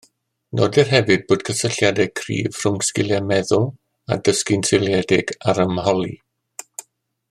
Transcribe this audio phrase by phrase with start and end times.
[0.59, 3.69] Nodir hefyd bod cysylltiadau cryf rhwng sgiliau meddwl
[4.17, 6.15] a dysgu'n seiliedig ar ymholi